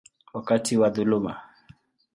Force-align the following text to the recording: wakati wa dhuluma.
wakati 0.33 0.77
wa 0.77 0.89
dhuluma. 0.89 1.41